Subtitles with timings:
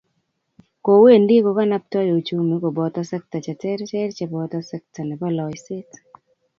[0.83, 5.91] Kowendi kokanaptoi uchumi koboto sekta cheterter cheboto sekta nebo loiseet.